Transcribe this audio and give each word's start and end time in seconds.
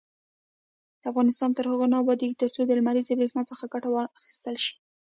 افغانستان 1.09 1.49
تر 1.57 1.65
هغو 1.71 1.85
نه 1.91 1.97
ابادیږي، 2.03 2.39
ترڅو 2.41 2.61
د 2.65 2.71
لمریزې 2.79 3.13
بریښنا 3.17 3.43
څخه 3.51 3.63
ګټه 3.73 3.89
وانخیستل 3.91 4.55
شي. 4.63 4.73